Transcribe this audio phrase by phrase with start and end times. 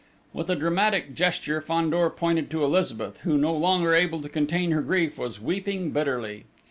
[0.33, 4.81] With a dramatic gesture Fandor pointed to Elizabeth, who, no longer able to contain her
[4.81, 6.45] grief, was weeping bitterly.